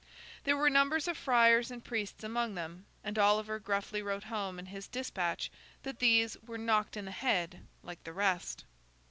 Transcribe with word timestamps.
There 0.45 0.57
were 0.57 0.71
numbers 0.71 1.07
of 1.07 1.15
friars 1.15 1.69
and 1.69 1.85
priests 1.85 2.23
among 2.23 2.55
them, 2.55 2.87
and 3.03 3.19
Oliver 3.19 3.59
gruffly 3.59 4.01
wrote 4.01 4.23
home 4.23 4.57
in 4.57 4.65
his 4.65 4.87
despatch 4.87 5.51
that 5.83 5.99
these 5.99 6.35
were 6.41 6.57
'knocked 6.57 6.97
on 6.97 7.05
the 7.05 7.11
head' 7.11 7.67
like 7.83 8.03
the 8.03 8.11
rest. 8.13 8.65